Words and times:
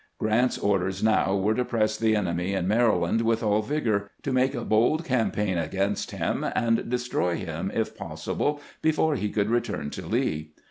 Grant's 0.17 0.57
orders 0.57 1.03
now 1.03 1.35
were 1.35 1.53
to 1.53 1.63
press 1.63 1.95
the 1.95 2.15
enemy 2.15 2.53
in 2.53 2.67
240 2.67 2.69
CAMPAIGNING 2.69 3.27
WITH 3.27 3.39
GRANT 3.39 3.43
Maryland 3.43 3.43
with, 3.43 3.43
all 3.43 3.61
vigor, 3.61 4.11
to 4.23 4.33
make 4.33 4.55
a 4.55 4.65
bold 4.65 5.05
campaign 5.05 5.59
against 5.59 6.09
Mm, 6.11 6.51
and 6.55 6.89
destroy 6.89 7.37
Mm 7.37 7.71
if 7.75 7.95
possible 7.95 8.59
before 8.81 9.13
he 9.13 9.29
could 9.29 9.51
return 9.51 9.91
to 9.91 10.07
Lee. 10.07 10.53